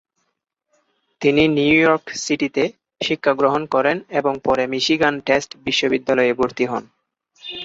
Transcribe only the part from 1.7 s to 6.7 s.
York সিটিতে শিক্ষাগ্রহণ করেন এবং পরে মিশিগান স্টেট বিশ্ববিদ্যালয়ে ভর্তি